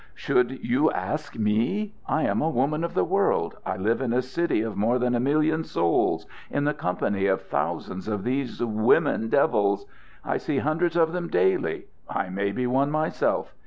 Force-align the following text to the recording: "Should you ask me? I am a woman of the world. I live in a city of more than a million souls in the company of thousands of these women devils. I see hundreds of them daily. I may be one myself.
"Should 0.15 0.65
you 0.65 0.89
ask 0.89 1.37
me? 1.37 1.93
I 2.07 2.23
am 2.23 2.41
a 2.41 2.49
woman 2.49 2.83
of 2.83 2.95
the 2.95 3.03
world. 3.03 3.59
I 3.67 3.77
live 3.77 4.01
in 4.01 4.13
a 4.13 4.23
city 4.23 4.61
of 4.63 4.75
more 4.75 4.97
than 4.97 5.13
a 5.13 5.19
million 5.19 5.63
souls 5.63 6.25
in 6.49 6.63
the 6.63 6.73
company 6.73 7.27
of 7.27 7.43
thousands 7.43 8.07
of 8.07 8.23
these 8.23 8.63
women 8.63 9.29
devils. 9.29 9.85
I 10.25 10.37
see 10.37 10.57
hundreds 10.57 10.95
of 10.97 11.11
them 11.13 11.27
daily. 11.27 11.85
I 12.09 12.29
may 12.29 12.51
be 12.51 12.65
one 12.65 12.89
myself. 12.89 13.53